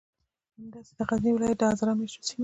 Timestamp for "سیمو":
2.27-2.39